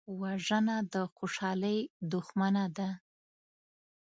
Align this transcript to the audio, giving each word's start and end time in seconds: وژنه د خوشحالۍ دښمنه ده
وژنه 0.21 0.77
د 0.93 0.95
خوشحالۍ 1.15 1.77
دښمنه 2.11 2.65
ده 2.77 2.89